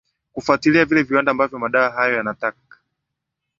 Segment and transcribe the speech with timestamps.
[0.33, 2.53] kufwatilia vile viwanda ambavyo madawa hayo yanata